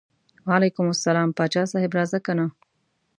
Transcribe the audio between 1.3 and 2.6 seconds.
پاچا صاحب راځه کنه.